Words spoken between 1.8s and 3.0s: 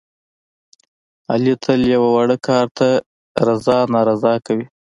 یوه واړه کار ته